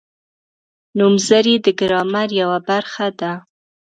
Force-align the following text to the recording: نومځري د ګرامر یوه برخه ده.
نومځري 0.97 1.55
د 1.65 1.67
ګرامر 1.79 2.29
یوه 2.41 2.59
برخه 2.69 3.07
ده. 3.19 3.31